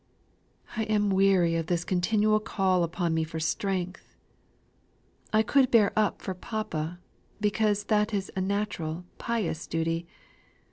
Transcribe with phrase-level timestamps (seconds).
[0.75, 4.15] I am weary of this continual call upon me for strength.
[5.31, 6.97] I could bear up for papa;
[7.39, 10.07] because that is a natural, pious duty.